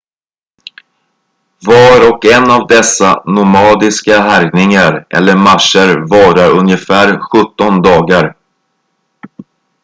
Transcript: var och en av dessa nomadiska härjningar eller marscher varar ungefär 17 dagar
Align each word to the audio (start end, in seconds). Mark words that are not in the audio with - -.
var 1.67 2.11
och 2.13 2.25
en 2.25 2.51
av 2.51 2.67
dessa 2.67 3.23
nomadiska 3.25 4.19
härjningar 4.21 5.07
eller 5.09 5.35
marscher 5.37 5.97
varar 6.09 6.59
ungefär 6.59 7.19
17 7.53 7.81
dagar 7.81 8.37